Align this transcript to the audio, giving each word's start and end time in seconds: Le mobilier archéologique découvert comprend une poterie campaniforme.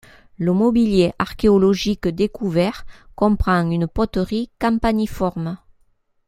Le 0.39 0.51
mobilier 0.51 1.13
archéologique 1.19 2.07
découvert 2.07 2.85
comprend 3.13 3.69
une 3.69 3.87
poterie 3.87 4.49
campaniforme. 4.59 5.59